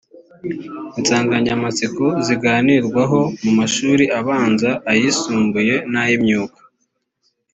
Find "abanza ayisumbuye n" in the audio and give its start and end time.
4.19-5.93